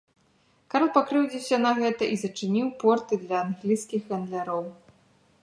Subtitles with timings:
[0.73, 4.65] Карл пакрыўдзіўся на гэта і зачыніў порты для англійскіх гандляроў.